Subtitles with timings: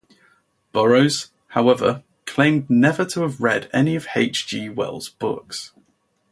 [0.71, 4.47] Burroughs, however, claimed never to have read any of H.
[4.47, 4.67] G.
[4.67, 5.73] Wells' books.